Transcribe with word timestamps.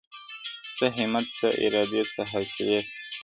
o 0.69 0.71
څه 0.77 0.85
همت 0.97 1.25
څه 1.37 1.47
ارادې 1.65 2.01
څه 2.13 2.21
حوصلې 2.31 2.79
سه, 2.85 2.89